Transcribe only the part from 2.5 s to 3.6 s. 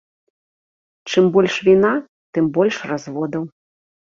больш разводаў.